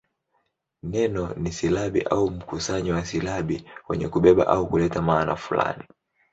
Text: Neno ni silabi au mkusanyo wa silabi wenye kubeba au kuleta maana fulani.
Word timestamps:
Neno 0.83 1.33
ni 1.37 1.51
silabi 1.51 2.01
au 2.03 2.29
mkusanyo 2.29 2.93
wa 2.93 3.05
silabi 3.05 3.69
wenye 3.89 4.07
kubeba 4.09 4.47
au 4.47 4.67
kuleta 4.69 5.01
maana 5.01 5.35
fulani. 5.35 5.83